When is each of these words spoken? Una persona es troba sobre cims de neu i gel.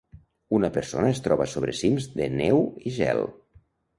Una 0.59 0.69
persona 0.77 1.11
es 1.15 1.21
troba 1.27 1.47
sobre 1.51 1.75
cims 1.81 2.09
de 2.21 2.29
neu 2.39 2.65
i 2.93 2.97
gel. 2.99 3.21